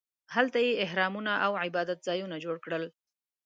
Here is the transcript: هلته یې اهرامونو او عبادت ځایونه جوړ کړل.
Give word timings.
هلته 0.35 0.57
یې 0.65 0.79
اهرامونو 0.85 1.31
او 1.45 1.51
عبادت 1.65 1.99
ځایونه 2.07 2.35
جوړ 2.45 2.55
کړل. 2.65 2.83